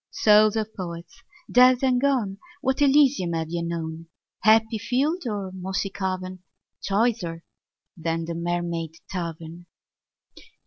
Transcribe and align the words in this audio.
Souls 0.09 0.55
of 0.55 0.73
Poets 0.73 1.21
dead 1.51 1.83
and 1.83 2.01
gone, 2.01 2.39
What 2.61 2.81
Elysium 2.81 3.33
have 3.33 3.49
ye 3.51 3.61
known, 3.61 4.07
Happy 4.39 4.79
field 4.79 5.27
or 5.27 5.51
mossy 5.51 5.91
cavern, 5.91 6.39
Choicer 6.81 7.43
than 7.95 8.25
the 8.25 8.33
Mermaid 8.33 8.95
Tavern? 9.07 9.67